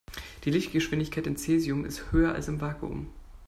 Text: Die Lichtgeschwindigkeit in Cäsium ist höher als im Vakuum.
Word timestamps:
Die 0.45 0.49
Lichtgeschwindigkeit 0.49 1.27
in 1.27 1.37
Cäsium 1.37 1.85
ist 1.85 2.11
höher 2.11 2.33
als 2.33 2.47
im 2.47 2.59
Vakuum. 2.59 3.05